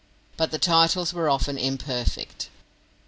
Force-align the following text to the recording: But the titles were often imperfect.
But 0.35 0.49
the 0.49 0.57
titles 0.57 1.13
were 1.13 1.29
often 1.29 1.59
imperfect. 1.59 2.49